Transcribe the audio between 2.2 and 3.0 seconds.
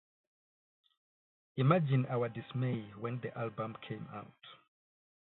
dismay